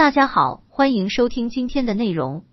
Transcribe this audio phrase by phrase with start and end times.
[0.00, 2.46] 大家好，欢迎收听今天的内容。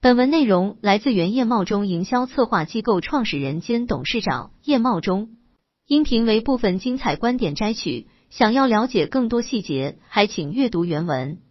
[0.00, 5.36] 本文内容来自原叶茂中营销策划机构创始人兼董事长叶茂中，
[5.86, 8.06] 音频为部分精彩观点摘取。
[8.30, 11.42] 想要了解更多细节，还请阅读原文。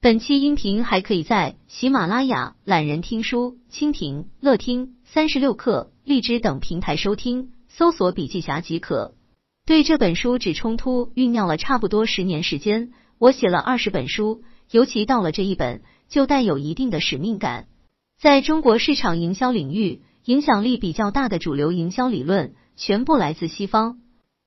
[0.00, 9.12] 本期音频还可以在喜马拉雅、懒人听书、蜻蜓、乐听、三十六课、荔枝等平台收听，搜索笔记侠即可。
[9.66, 14.42] 对这本书《只冲突》酝酿了差不多十年时间，我写了二十本书，
[14.72, 17.66] 尤其到了这一本，就带有一定的使命感。
[18.18, 23.98] 在中国市场营销领域，影响力比较大的主流营销理论，全部来自西方。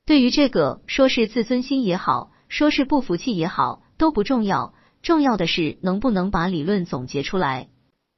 [0.05, 4.73] 对于这个，说是自尊心也好，说是不服气也好，都不重要。
[5.03, 7.69] 重要的是能不能把理论总结出来。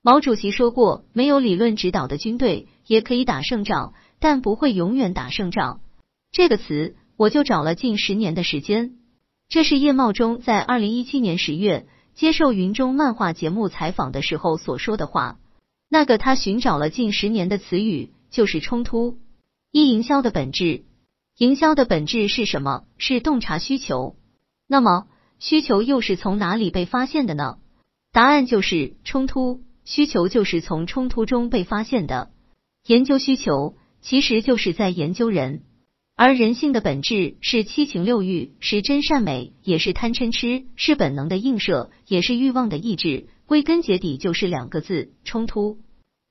[0.01, 5.81] 毛主席说过，没有理论指导的军队也可以打胜仗，但不会永远打胜仗。
[6.31, 8.93] 这个词我就找了近十年的时间。
[9.49, 11.87] 这是叶茂中在二零一七年十月
[12.17, 15.37] 接受云中漫画节目采访的时候所说的话。
[15.87, 19.19] 那个他寻找了近十年的词语就是冲突。
[19.71, 20.83] 一营销的本质。
[21.37, 22.85] 营销的本质是什么？
[22.97, 24.15] 是洞察需求。
[24.67, 25.05] 那么，
[25.37, 27.59] 需求又是从哪里被发现的呢？
[28.11, 29.61] 答案就是冲突。
[29.85, 32.31] 需求就是从冲突中被发现的。
[32.87, 35.61] 研究需求，其实就是在研究人。
[36.19, 43.27] 而人性的本质是七情六欲，是真善美，也是贪嗔痴，是本能的映射，也是欲望的抑制。
[43.45, 45.77] 归根结底，就是两个字：冲突。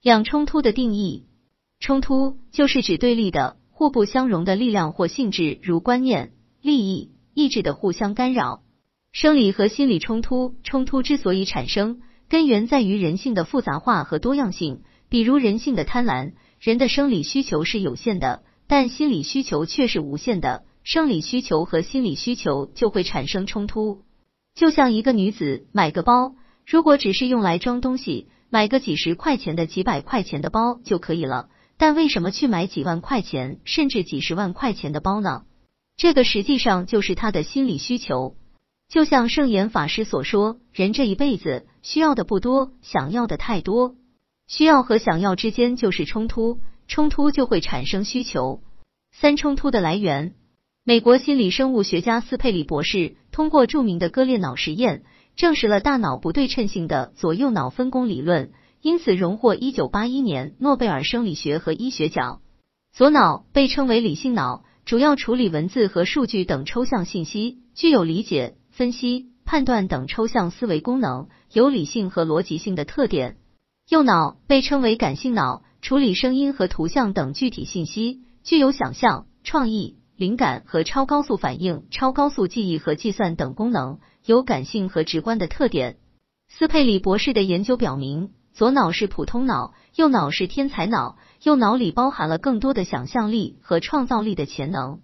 [0.02, 1.26] 两冲突的定义：
[1.78, 3.58] 冲突就是指对立的。
[3.70, 8.62] 互不相容的力量或性质，如观念、利益、意志的互相干扰。
[9.12, 14.80] 生理和心理冲突，冲突之所以产生，根源在于人性的复杂化和多样性。
[15.08, 24.02] 比如人性的贪婪，人的生理需求是有限的，但心理需求却是无限的，生理需求和心理需求就会产生冲突。
[24.54, 26.34] 就像一个女子买个包，
[26.66, 31.48] 如果只是用来装东西，买个几十块钱的、几百块钱的包就可以了。
[31.78, 35.42] 但为什么去买几万块钱甚至几十万块钱的包呢？
[35.96, 38.34] 这个实际上就是他的心理需求。
[38.88, 43.94] 就像圣严法师所说，人这一辈子需要的不多，想要的太多。
[44.48, 48.60] 需要和想要之间就是冲突，冲突就会产生需求。
[49.12, 50.34] 三冲突的来源，
[50.84, 55.04] 美国心理生物学家斯佩里博士通过著名的割裂脑实验，
[55.36, 58.52] 证实了大脑不对称性的左右脑分工理论。
[58.82, 62.40] 因此荣获一九八一年诺贝尔生理学和医学奖。
[62.92, 73.38] 左脑被称为理性脑，主要处理文字和数据等抽象信息，具有理解、分析、判断等抽象思维功能，有理性和逻辑性的特点。
[73.88, 85.98] 右脑被称为感性脑，处理声音和图像等具体信息，具有想象、创意、灵感和超高速反应、超高速记忆和计算等功能，有感性和直观的特点。
[86.48, 88.30] 斯佩里博士的研究表明。
[88.52, 91.18] 左脑是普通脑，右脑是天才脑。
[91.44, 94.98] 右脑里包含了更多的想象力和创造力的潜能。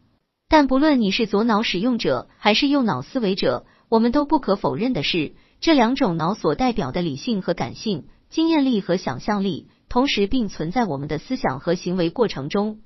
[0.49, 12.80] 但不论你是左脑使用者还是右脑思维者，我们都不可否认的是，这两种脑所代表的理性和感性、经验力和想象力，同时并存在我们的思想和行为过程中。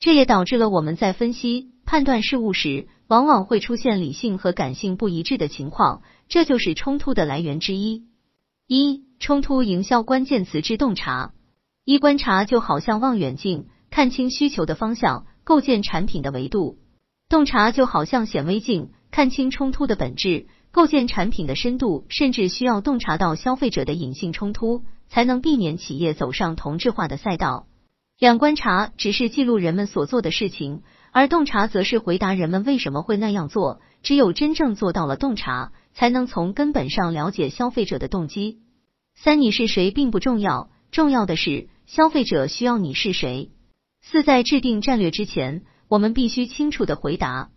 [0.00, 6.02] 这也导致了我们在分析、判断事物时，往往会出现理性和感性不一致的情况。
[6.28, 8.08] 这就是冲突的来源之一。
[8.66, 11.32] 一冲突营销关键词之洞察：
[11.84, 16.76] 一观察就好像望远镜，看清需求的方向，构建产品的维度；
[17.28, 27.66] 洞察就好像显微镜，看清冲突的本质，构建产品的深度，甚至需要洞察到消费者的隐性冲突，才能避免企业走上同质化的赛道。
[28.18, 33.80] 两观察只是记录人们所做的事情，而洞察则是回答人们为什么会那样做。
[34.02, 38.58] 只有真正做到了洞察，才能从根本上了解消费者的动机。
[39.16, 43.50] 三，你是谁并不重要，重要的是消费者需要你是谁。
[44.00, 47.50] 四，在制定战略之前，我们必须清楚的回答：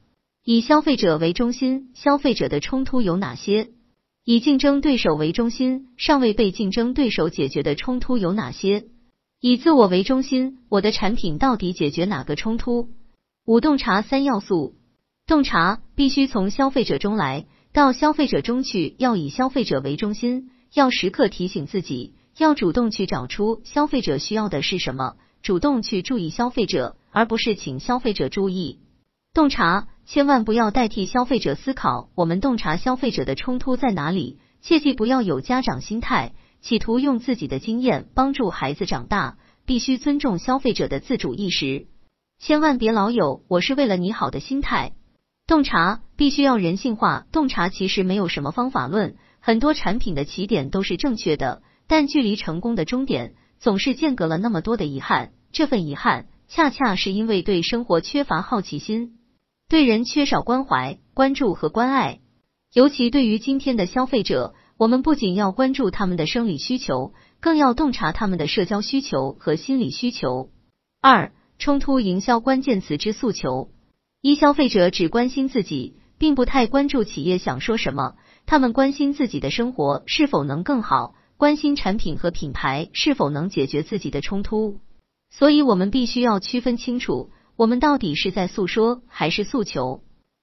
[0.43, 3.69] 以消费者为中心，消费者的冲突有哪些？
[4.25, 8.85] 以竞争对手为中心，尚未被竞争对手解决的冲突有哪些？
[9.39, 12.89] 以自我为中心，我的产品到底解决哪个冲突？
[13.45, 14.73] 五，洞察三要素。
[15.27, 20.49] 洞察必须从消费者中来，到消费者中去，要以消费者为中心。
[20.73, 28.79] 要时刻提醒自己，要主动去找出消费者需要的是什么，主动去注意消费者，而不是请消费者注意。
[29.33, 41.87] 洞察千万不要代替消费者思考，我们洞察消费者的冲突在哪里，切记不要有家长心态，企图用自己的经验帮助孩子长大，必须尊重消费者的自主意识，
[42.39, 44.91] 千万别老有我是为了你好的心态。
[45.47, 49.15] 洞察必须要人性化，洞察其实没有什么方法论。
[49.39, 55.31] 很多产品的起点都是正确的，但距离成功的终点总是间隔了那么多的遗憾。
[55.53, 59.17] 这份遗憾，恰恰是因为对生活缺乏好奇心，
[59.71, 62.19] 对人缺少关怀、关注和关爱。
[62.73, 70.49] 尤其对于今天的消费者，我们不仅要关注他们的生理需求，更要洞察他们的社交需求和心理需求。
[70.99, 73.69] 二、冲突营销关键词之诉求：
[74.21, 78.15] 一、消费者只关心自己，并不太关注企业想说什么。
[78.45, 84.79] 他们关心自己的生活是否能更好，关心产品和品牌是否能解决自己的冲突。
[85.29, 87.29] 所以，我们必须要区分清楚，
[87.61, 90.01] 我们到底是在诉说还是诉求。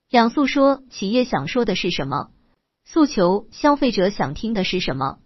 [0.08, 2.28] 两诉说，企业想说的是什么？
[2.84, 5.18] 诉求，消费者想听的是什么？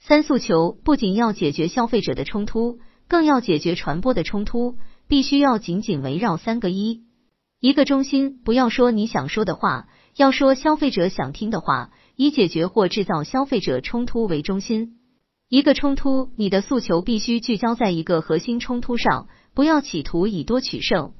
[0.00, 7.02] 三诉求，不仅要解决消费者的冲突，更要解决传播的冲突，必须要紧紧围绕三个一，
[7.60, 9.86] 一个中心，不要说你想说的话，
[10.16, 11.90] 要说消费者想听的话。
[12.16, 14.96] 以解决或制造消费者冲突为中心，
[15.50, 21.12] 一个冲突，你的诉求必须聚焦在一个核心冲突上，不要企图以多取胜。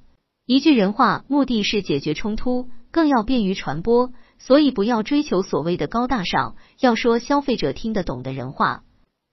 [0.46, 8.82] 一句人话，目的是解决冲突，更要便于传播，所以不要追求所谓的高大上，要说消费者听得懂的人话。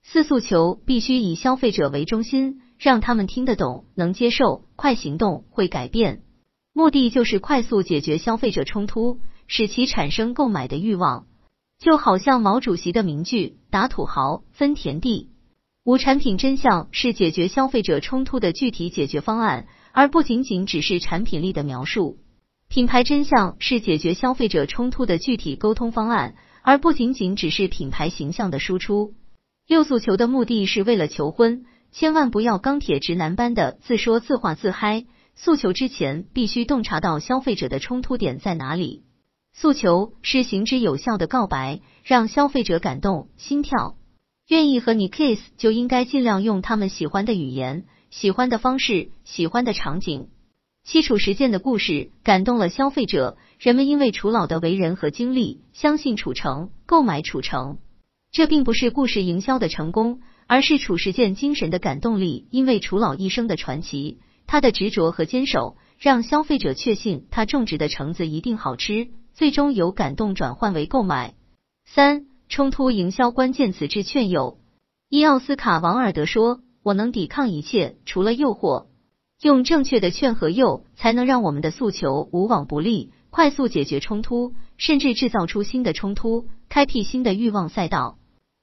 [0.02, 6.22] 四诉求必须以消费者为中心，让他们听得懂、能接受，快行动会改变，
[6.72, 11.26] 目的就是快速解决消费者冲突，使其产生购买的欲望。
[11.78, 15.28] 就好像毛主席的名句“打土豪分田地”。
[15.84, 22.18] 五产品真相是解决消费者冲突的具体解决方案，而不仅仅只是产品力的描述。
[22.68, 29.14] 品牌真相是解决消费者冲突的具体沟通方案，而不仅仅只是品牌形象的输出。
[29.66, 35.04] 六诉求的目的是为了求婚，千万不要钢铁直男般的自说自话自嗨。
[35.34, 39.02] 诉求之前必须洞察到消费者的冲突点在哪里。
[39.54, 43.96] 诉求是行之有效的告白，让消费者感动心跳，
[44.48, 50.28] 愿意和你 kiss，就应该尽量用他们喜欢的语言、喜欢的方式、喜欢的场景。
[50.84, 57.78] 七楚实践的故事感动了消费者，人们因为楚老的为人和经历，相信楚城，购买楚城。
[58.30, 62.46] 这并不是故事营销的成功，而是楚实践精神的感动力。
[62.50, 69.08] 因为楚老一生的传奇，他的执着和坚守，让消费者确信他种植的橙子一定好吃。
[69.32, 71.32] 最终由感动转换为购买。
[71.86, 74.58] 三、冲突营销关键词之劝诱。
[75.08, 78.86] 伊奥斯卡王尔德说：“我能抵抗一切，除了诱惑。
[79.40, 88.18] 用正确的劝和诱，才能让我们的诉求无往不利，快速解决冲突，甚至制造出新的冲突，开辟新的欲望赛道。”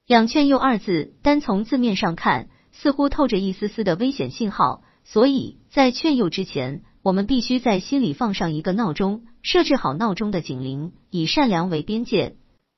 [0.07, 4.81] 两劝诱二字，单从字面上看，似乎透着一丝丝的危险信号。
[5.03, 9.23] 所以在劝诱之前，我们必须在心里放上一个闹钟。
[9.41, 12.35] 设置好闹钟的警铃，以善良为边界。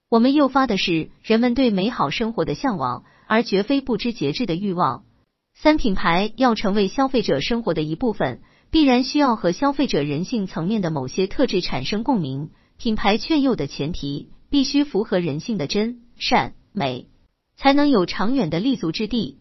[0.09, 5.03] 我们诱发的是人们对美好生活的向往，而绝非不知节制的欲望。
[5.53, 12.49] 三品牌要成为消费者生活的一部分，必然需要和消费者人性层面的某些特质产生共鸣。
[12.77, 17.07] 品牌劝诱的前提必须符合人性的真善美，
[17.55, 19.37] 才能有长远的立足之地。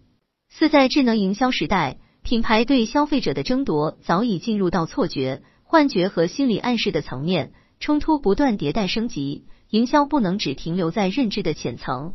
[0.51, 5.43] 四在智能营销时代，品牌对消费者的争夺早已进入到错觉。
[5.63, 12.15] 幻觉和心理暗示的层面冲突不断迭代升级，营销不能只停留在认知的浅层，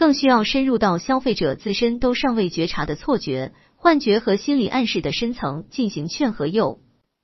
[0.00, 6.80] 更需要深入到消费者自身都尚未觉察的错觉、幻觉和心理暗示的深层进行劝和诱。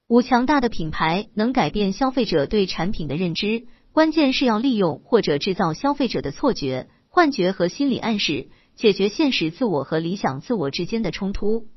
[0.08, 11.68] 五强大的品牌能改变消费者对产品的认知，关键是要利用或者制造消费者的错觉、幻觉和心理暗示，解决现实自我和理想自我之间的冲突。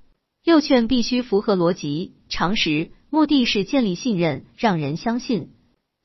[0.43, 2.91] 诱劝必须符合逻辑、常识。
[3.09, 5.51] 目的是建立信任，让人相信，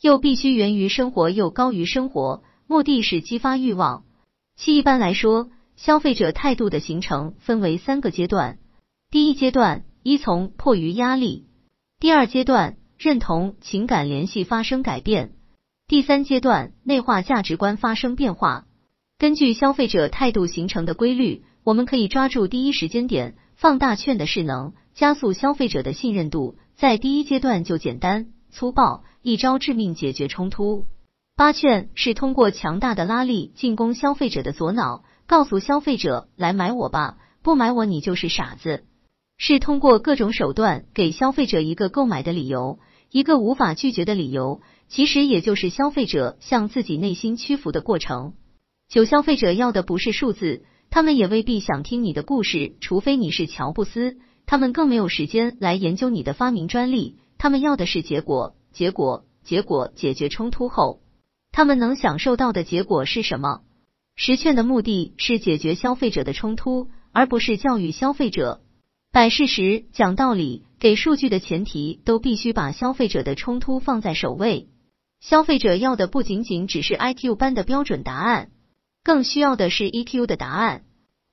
[0.01, 2.45] 又必须源于生活，又高于生活。
[2.69, 4.05] 目的是激发欲望。
[4.57, 8.59] 其一般来说，消费者态度的形成分为三个阶段：
[9.11, 11.45] 第一阶段，依从，迫于压力；
[11.99, 15.31] 第二阶段，认同，情感联系发生改变；
[15.89, 18.67] 第三阶段，内化价值观发生变化。
[19.19, 26.57] 根据消费者态度形成的规律，我们可以抓住第一时间点，放大券的势能，加速消费者的信任度。
[26.77, 30.87] 在第一阶段就简单粗暴，一招致命解决冲突。
[31.37, 38.85] 八券是通过强大的拉力进攻消费者的左脑，告诉消费者来买我吧，不买我你就是傻子。
[39.37, 42.79] 是通过各种手段给消费者一个购买的理由，
[43.11, 48.35] 一个无法拒绝的理由，其实也就是消费者向自己内心屈服的过程。
[48.89, 54.19] 九消费者要的不是数字，他们也未必想听你的故事，除非你是乔布斯。
[54.47, 59.91] 他们更没有时间来研究你的发明专利，他们要的是结果，结果，结果。
[59.97, 61.01] 解决冲突后，
[61.57, 63.61] 他们能享受到的结果是什么？
[64.17, 68.61] 实券的目的是解决消费者的冲突，而不是教育消费者。
[69.13, 74.67] 摆事实、讲道理、给数据的前提，都必须把消费者的冲突放在首位。
[75.21, 78.51] 消费者要的不仅仅只是 IQ 班的标准答案，
[79.05, 80.83] 更需要的是 EQ 的答案。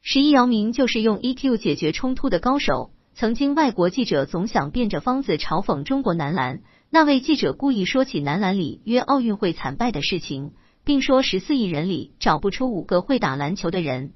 [0.03, 2.91] 十一姚明就是用 EQ 解决冲突的高手。
[3.15, 6.61] 曾经，外国记者总想变着方子嘲讽中国男篮。
[6.93, 10.51] 那位记者故意说起男篮里约奥运会惨败的事情，
[10.83, 14.11] 并说十四亿人里找不出五个会打篮球的人。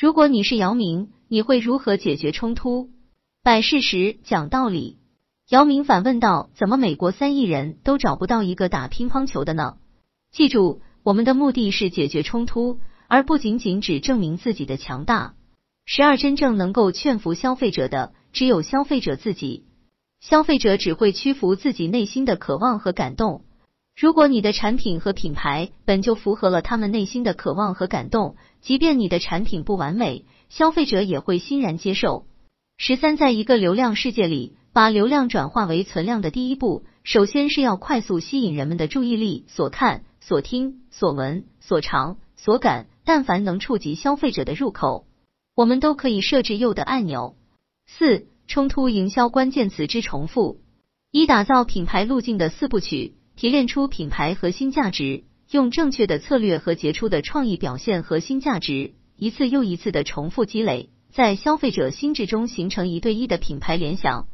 [0.00, 2.90] 如果你是姚明，你会如何解决冲突？
[3.42, 4.98] 摆事实，讲道理。
[5.50, 9.78] 姚明反问道：“怎么美国三亿人都找不到一个打乒乓球的呢？”
[10.30, 15.34] 记住，我们的目的是解决冲突，而不仅仅只证明自己的强大。
[15.86, 19.64] 十二，真正能够劝服消费者的，只有消费者自己。
[20.22, 23.42] 消费者只会屈服自己内心的渴望和感动。
[23.96, 32.24] 如果你的产品和品牌本就符合了他们内心的渴望和感动，即便你的产品不完美，消费者也会欣然接受。
[32.78, 39.44] 十三，在一个流量世界里，把流量转化为存量的第一步，首先是要快速吸引人们的注意力。
[39.48, 45.04] 所看、所听、所闻、所尝、所感，但凡能触及消费者的入口，
[45.56, 47.34] 我们都可以设置诱的按钮。
[47.86, 50.60] 四、冲突营销关键词之重复。
[51.10, 60.90] 一、打造品牌路径的四部曲，提炼出品牌核心价值，用正确的策略和杰出的创意表现核心价值，一次又一次的重复积累。
[61.12, 64.28] 在消费者心智中形成一对一的品牌联想。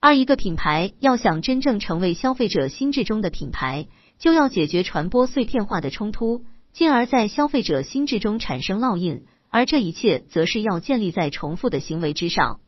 [0.00, 3.86] 二，一个品牌要想真正成为消费者心智中的品牌，
[4.18, 9.22] 就要解决传播碎片化的冲突，进而，在消费者心智中产生烙印。
[9.48, 12.58] 而这一切，则是要建立在重复的行为之上。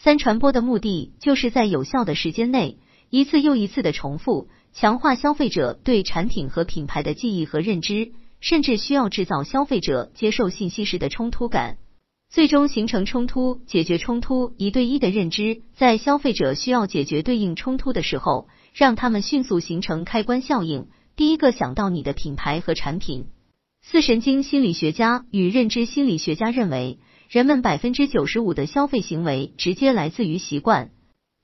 [0.00, 2.78] 三，传播的目的，就是在有效的时间内，
[3.10, 11.78] 一次又一次的重复，强化消费者对产品和品牌的记忆和认知，甚至需要制造消费者接受信息时的冲突感。
[12.30, 20.86] 最终形成冲突，解决冲突，一对一的认知，在消费者需要解决对应冲突的时候，让他们迅速形成开关效应，
[21.16, 23.26] 第一个想到你的品牌和产品。
[23.82, 26.98] 四神经心理学家与认知心理学家认为，
[27.28, 30.92] 人们百分之九十五的消费行为直接来自于习惯，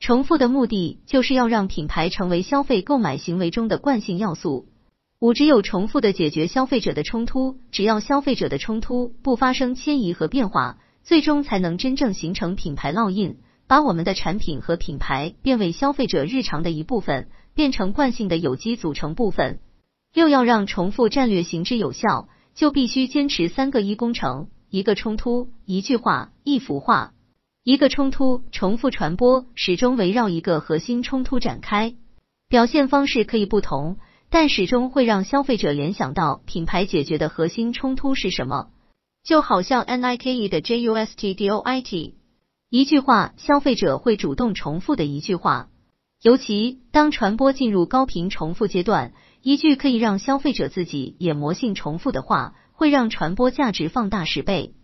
[0.01, 4.67] 重复的目的就是要让品牌成为消费购买行为中的惯性要素。
[5.21, 13.37] 五，只有重复的解决消费者的冲突，只要消费者的冲突不发生迁移和变化，最终才能真正形成品牌烙印，
[13.67, 19.61] 把我们的产品和品牌变为消费者日常的一部分，变成惯性的有机组成部分。
[20.15, 27.13] 六，要让重复战略行之有效，就必须坚持三个一工程：一个冲突，一句话，一幅画。
[27.63, 31.95] 一个冲突重复传播，始终围绕一个核心冲突展开，
[32.49, 33.99] 表现方式可以不同。
[34.31, 38.71] 但始终会让消费者联想到品牌解决的核心冲突是什么，
[39.23, 42.15] 就好像 Nike 的 Justdoit，
[42.69, 45.69] 一句话，消费者会主动重复的一句话。
[46.21, 54.75] 尤其当传播进入高频重复阶段，一句可以让消费者自己也魔性重复的话，会让传播价值放大十倍。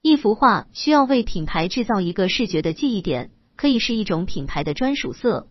[0.00, 5.48] 一幅画需要为品牌制造一个视觉的记忆点，可以是一种品牌的专属色。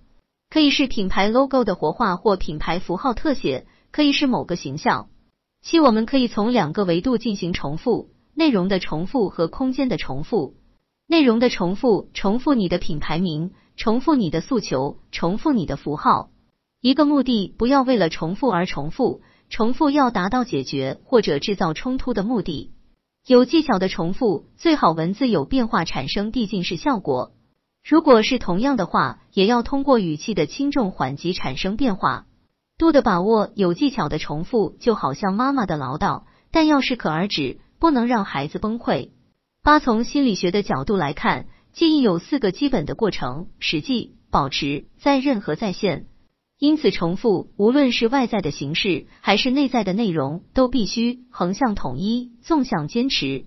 [0.49, 5.09] 可以是品牌 logo 的活化或品牌符号特写，可以是某个形象。
[5.61, 10.55] 七，我们可以从两个维度进行重复：内容的重复和空间的重复。
[11.05, 16.31] 内容的重复，重复你的品牌名，重复你的诉求，重复你的符号。
[16.81, 22.71] 一个目的，不要为了重复而重复，重复要达到解决或者制造冲突的目的。
[23.25, 27.31] 有技巧的重复，最好文字有变化，产生递进式效果。
[27.83, 32.25] 如果是同样的话，也要通过语气的轻重缓急产生变化。
[32.77, 39.09] 度的把握，有技巧的重复，就好像妈妈的唠叨，但要适可而止，不能让孩子崩溃。
[39.63, 46.05] 八，从心理学的角度来看，记忆有四个基本的过程：实际、保持、在任和在线。
[46.59, 53.45] 因此，重复无论是外在的形式还是内在的内容，都必须横向统一，纵向坚持。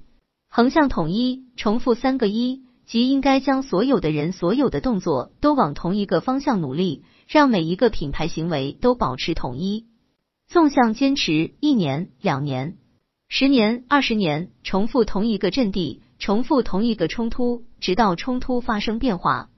[0.48, 2.62] 横向统一，重复三个一。
[2.84, 9.86] 即应该将所有的人、所有的动作都往同一个方向努力，让每一个品牌行为都保持统一。
[10.46, 12.76] 纵向坚持一年、两年、
[13.28, 19.48] 十年、二十年，重复同一个阵地，重复同一个冲突，直到冲突发生变化。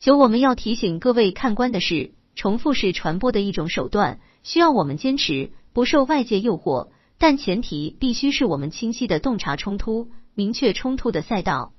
[0.00, 11.72] 九，我们要提醒各位看官的是，重复是传播的一种手段，需要我们坚持，不受外界诱惑，但前提必须是我们清晰的洞察冲突，明确冲突的赛道。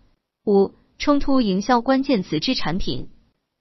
[0.45, 0.73] 五。
[0.99, 3.09] 冲突营销关键词之产品：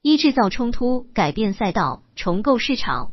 [0.02, 3.12] 一、制造冲突，改变赛道，重构市场。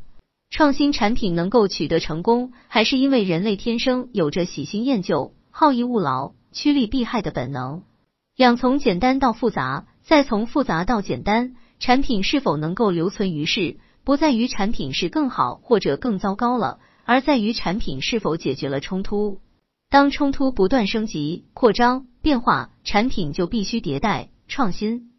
[0.49, 7.83] 创新产品能够取得成功，还是因为人类天生有着喜新厌旧、好逸恶劳、趋利避害的本能。
[8.35, 19.39] 两从简单到复杂，再从复杂到简单，产品是否能够留存于世，不在于产品是更好或者更糟糕了，而在于产品是否解决了冲突。
[19.89, 25.09] 当冲突不断升级、扩张、变化，产品就必须迭代创新；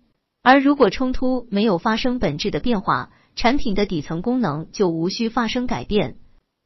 [0.43, 6.17] 而如果冲突没有发生本质的变化，产品的底层功能就无需发生改变。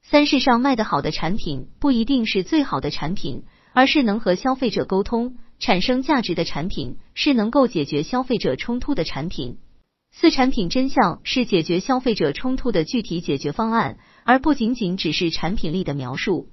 [0.04, 9.58] 三世上卖得好的产品不一定是最好的产品，而是能和消费者沟通、产生价值的产品，是能够解决消费者冲突的产品。
[10.14, 16.48] 四产品真相是解决消费者冲突的具体解决方案，而不仅仅只是产品力的描述。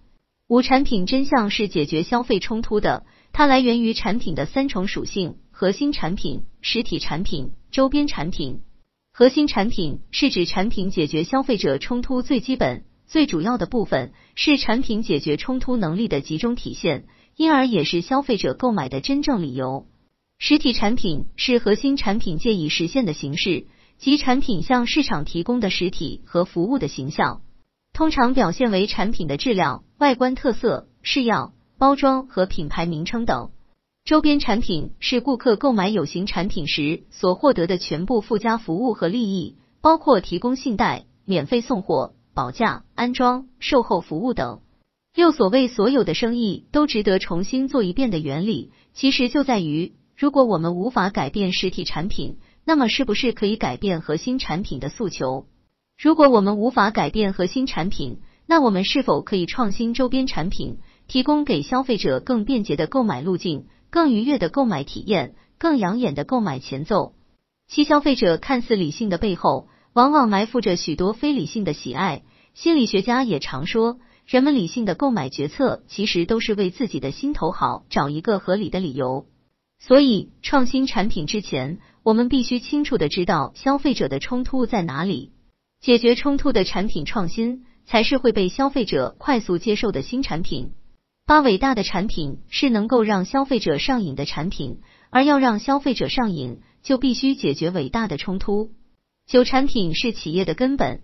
[0.48, 8.62] 五产品真相是解决消费冲突的，它来源于产品的三重属性：核心产品、实体产品、周边产品。
[9.12, 19.86] 核心产品是指产品解决消费者冲突最基本、最主要的部分，是产品解决冲突能力的集中体现，因而也是消费者购买的真正理由。
[20.42, 23.68] 实体产品是核心产品借以实现的形式，
[23.98, 27.42] 即产品向市场提供的实体和服务的形象，
[27.92, 33.52] 通常表现为产品的质量、外观特色、式样、包装和品牌名称等。
[34.06, 44.62] 周边产品是顾客购买有形产品时所获得的全部附加服务和利益，包括提供信贷、免费送货、保价、安装、售后服务等。
[45.14, 55.46] 六所谓所有的生意都值得重新做一遍的原理，其实就在于，如果我们无法改变实体产品，那么是不是可以改变核心产品的诉求？
[55.98, 63.68] 如果我们无法改变核心产品，那我们是否可以创新周边产品，提供给消费者更便捷的购买路径？
[63.90, 67.14] 更愉悦的购买体验，更养眼的购买前奏。
[67.70, 72.24] 其消费者看似理性的背后，往往埋伏着许多非理性的喜爱。
[72.54, 79.26] 心理学家也常说，人们理性的购买决策，其实都是为自己的心头好找一个合理的理由。
[79.80, 85.32] 所以，创新产品之前，我们必须清楚的知道消费者的冲突在哪里，
[85.80, 90.74] 解决冲突的产品创新，才是会被消费者快速接受的新产品。
[91.26, 98.72] 八伟大的产品是能够让消费者上瘾的产品，而要让消费者上瘾，就必须解决伟大的冲突。
[99.28, 101.02] 九产品是企业的根本，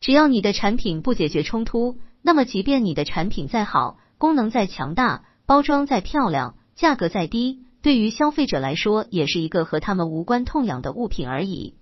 [0.00, 11.74] 只要你的产品不解决冲突，那么即便你的产品再好，功能再强大，包装再漂亮，价格再低，对于消费者来说，也是一个和他们无关痛痒的物品而已。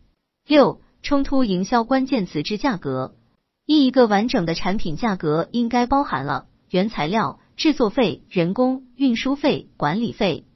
[0.44, 3.14] 六冲突营销关键词之价格，
[3.66, 7.38] 一一个完整的产品价格应该包含了原材料。
[7.54, 10.46] 制作费、人工、运输费、管理费，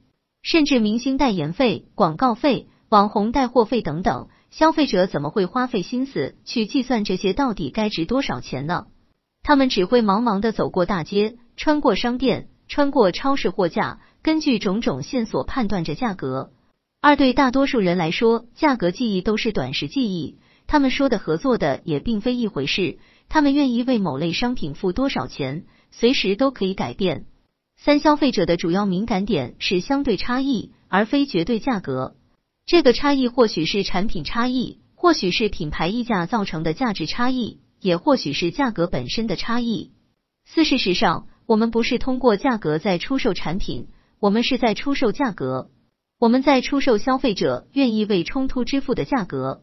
[0.41, 8.87] 甚至明星代言费、广告费、网红带货费等等，消费者怎么会花费心思去计算这些到底该值多少钱呢？
[9.43, 16.51] 他们只会茫茫的走过大街，穿过商店，穿过超市货架，根据种种线索判断着价格。
[16.99, 20.37] 二对大多数人来说，价格记忆都是短时记忆，
[20.67, 22.97] 他们说的合作的也并非一回事，
[23.29, 25.63] 他们愿意为某类商品付多少钱。
[25.91, 27.25] 随时都可以改变。
[27.77, 32.17] 三、消费者的主要敏感点是相对差异，而非绝对价格。
[32.65, 39.91] 这个差异或许是产品差异，或许是品牌溢价造成的价值差异，也或许是价格本身的差异。
[40.43, 43.87] 四、事实上，我们不是通过价格在出售产品，
[44.19, 45.69] 我们是在出售价格。
[46.19, 49.61] 我们在出售消费者愿意为冲突支付的价格。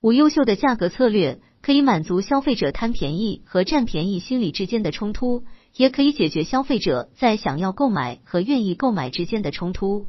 [0.00, 5.44] 五、优秀的价格策略可以满足消费者贪便宜和占便宜心理之间的冲突。
[5.74, 10.06] 也可以解决消费者在想要购买和愿意购买之间的冲突。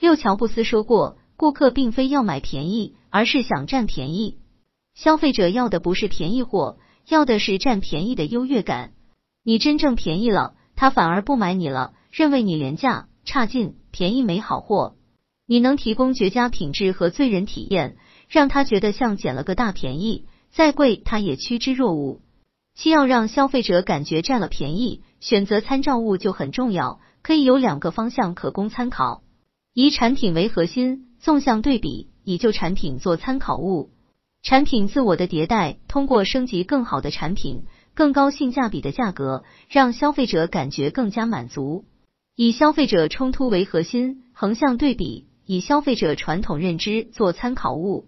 [0.00, 4.38] 六乔布斯说过，顾客并非要买便宜，而是想占便宜。
[4.92, 8.92] 消费者要的不是便宜货，要的是占便宜的优越感。
[9.44, 14.96] 你真正便宜了，他反而不买你了，认为你廉价、差劲、便宜没好货。
[15.46, 17.96] 你能提供绝佳品质和醉人体验，
[18.28, 22.20] 让他觉得像捡了个大便宜，再贵他也趋之若鹜。
[22.74, 29.22] 七要让消费者感觉占了便宜，选择参照物就很重要，可以有两个方向可供参考：
[29.72, 33.90] 以产品为核心，纵向对比，以旧产品做参考物。
[34.42, 41.84] 产品自我的迭代，通过升级更好的产品，更高性价比的价格，让消费者感觉更加满足。
[42.36, 48.06] 以消费者冲突为核心，横向对比，以消费者传统认知做参考物，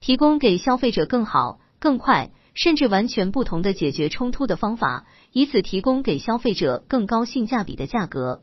[0.00, 2.30] 提供给消费者更好、更快。
[2.54, 8.40] 甚至完全不同的解决冲突的方法，以此提供给消费者更高性价比的价格。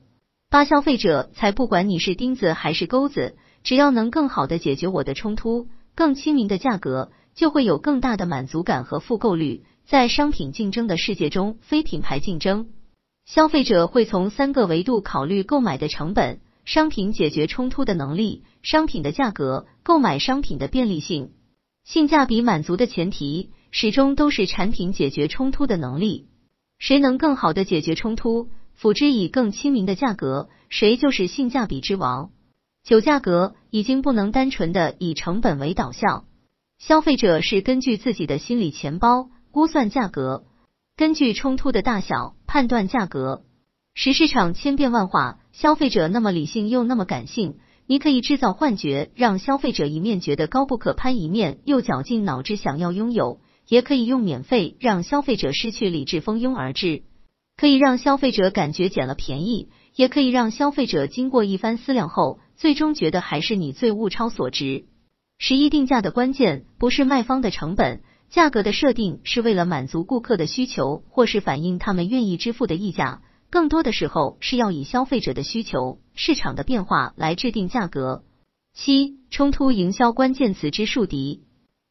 [0.52, 9.64] 八消费者才不管你是钉子还是钩子，只要能更好的解决我的冲突，更亲民的价格，就会有更大的满足感和复购率。
[9.84, 12.68] 在商品竞争的世界中，非品牌竞争。
[13.26, 21.32] 消费者会从三个维度考虑购买的成本、商品解决冲突的能力、商品的价格、购买商品的便利性。
[21.86, 26.28] 性价比满足的前提始终都是产品解决冲突的能力。
[26.80, 32.32] 谁能更好的解决冲突，辅之以更亲民的价格，谁就是性价比之王。
[32.84, 36.26] 酒价格已经不能单纯的以成本为导向，
[36.78, 40.44] 消费者是根据自己的心理钱包估算价格，
[40.96, 43.42] 根据冲突的大小判断价格。
[43.96, 47.56] 使市场千变万化，消费者那么理性又那么感性，
[47.88, 53.40] 你可以制造幻觉，让消费者一面觉得高不可攀，一面又绞尽脑汁想要拥有。
[53.68, 57.04] 也可以用免费让消费者失去理智，蜂拥而至；
[57.56, 64.84] 可以让消费者感觉捡了便宜，也可以让消费者经过一番思量后，最终觉得还是你最物超所值。
[65.40, 68.02] 十一定价的关键不是卖方的成本，
[68.34, 78.24] 价格的设定是为了满足顾客的需求，或是反映他们愿意支付的溢价，更多的时候是要以消费者的需求、市场的变化来制定价格。
[78.74, 81.44] 七、冲突营销关键词之树敌。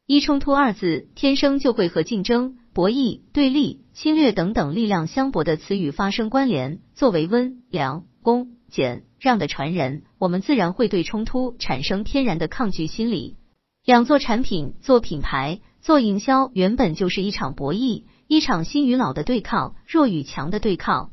[0.05, 6.81] 一冲突二字，天生就会和竞争、博弈、对立、侵略等等力量相搏的词语发生关联。
[6.93, 13.37] 作为温良恭俭让的传人，我们自然会对冲突产生天然的抗拒心理。
[13.85, 21.11] 两做产品、做品牌、做营销，原本就是一场博弈，一场新与老的对抗，弱与强的对抗。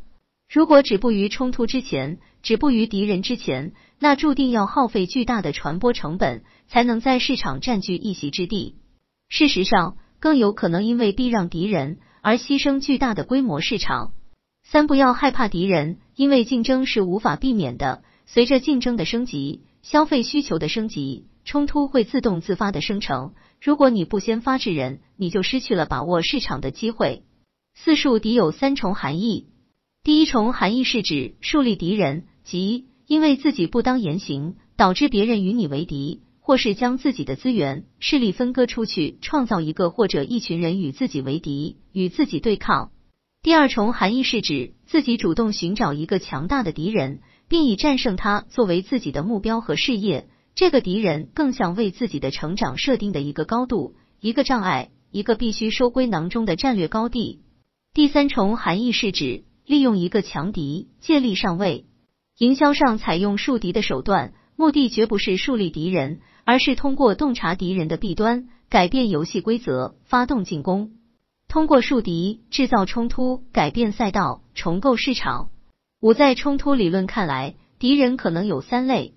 [0.48, 8.76] 如果止步于冲突之前，止步于敌人之前，那注定要耗费巨大的传播成本，才能在市场占据一席之地。
[9.28, 14.12] 事实上，更有可能因为避让敌人而牺牲巨大的规模市场。
[14.62, 18.04] 三不要害怕敌人，因为竞争是无法避免的。
[18.26, 23.35] 随着竞争的升级，消费需求的升级，冲突会自动自发的生成。
[23.61, 27.22] 如果你不先发制人，你就失去了把握市场的机会。
[27.74, 29.46] 四树敌有三重含义，
[30.03, 36.22] 第一重含义是指树立敌人，即因为自己不当言行，导致别人与你为敌。
[36.42, 42.90] 或是将自己的资源势力分割出去，创造一个或者一群人与自己为敌，与自己对抗。
[43.40, 50.29] 第二重含义是指自己主动寻找一个强大的敌人，并以战胜他作为自己的目标和事业。
[50.61, 57.40] 这个敌人更像为自己的成长设定的一个高度，一个障碍，一个必须收归囊中的战略高地。
[57.94, 61.87] 第三重含义是指利用一个强敌借力上位。
[62.37, 66.20] 营销上采用树敌的手段，目的绝不是树立敌人。
[66.44, 70.90] 而是通过洞察敌人的弊端，改变游戏规则，发动进攻；
[71.49, 75.49] 通过树敌制造冲突，改变赛道，重构市场。
[76.03, 79.14] 五在冲突理论看来，敌人可能有三类：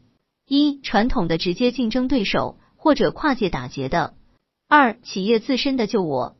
[0.47, 4.13] 一、传统的直接竞争对手或者跨界打劫的；
[4.67, 6.35] 二、企业自身的旧我；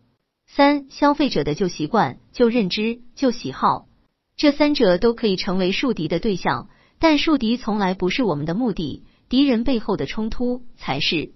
[0.45, 3.87] 三、消费者的旧习惯、旧认知、旧喜好。
[4.35, 6.67] 这三者都可以成为树敌的对象，
[6.99, 9.03] 但树敌从来不是我们的目的。
[9.29, 11.31] 敌人背后的冲突才是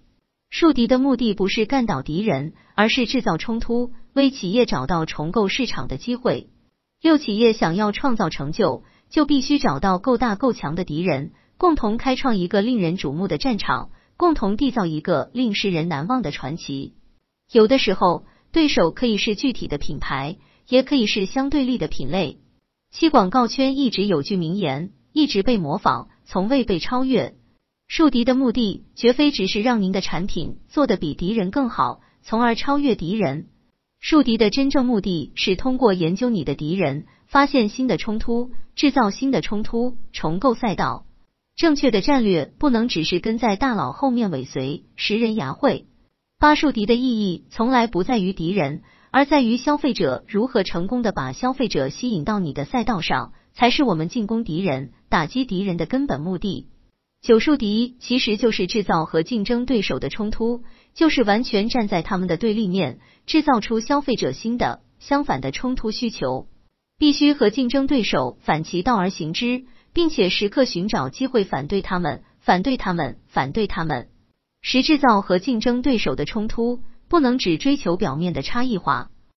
[0.49, 6.49] 树敌的目的，不是干倒敌人，而是制造冲突，为企业找到重构市场的机会。
[7.01, 16.93] 六企业想要创造成就，就必须找到够大够强的敌人，共同开创一个令人瞩目的战场，共同缔造一个令世人难忘的传奇。
[17.51, 22.37] 有的时候，对手可以是具体的品牌，也可以是相对立的品类。
[22.91, 27.35] 其广告圈一直有句名言，一直被模仿，从未被超越。
[27.87, 33.47] 树敌的目的绝非只是让您的产品做得比敌人更好，从而超越敌人。
[33.99, 41.06] 树敌的真正目的是通过研究你的敌人，发现新的冲突，制造新的冲突，重构赛道。
[41.57, 45.87] 正确的战略不能只是跟在大佬后面尾随，食人牙慧。
[46.39, 56.67] 八树敌的意义从来不在于敌人，而在于消费者如何成功的把消费者吸引到你的赛道上，才是我们进攻敌人、打击敌人的根本目的。
[57.23, 60.61] 九树敌其实就是制造和竞争对手的冲突，
[60.93, 66.47] 就是完全站在他们的对立面，制造出消费者新的相反的冲突需求。
[66.99, 69.65] 必须和竞争对手反其道而行之，
[69.97, 74.09] 并且时刻寻找机会反对他们，反对他们，反对他们。
[74.61, 79.09] 实制造和竞争对手的冲突，不能只追求表面的差异化。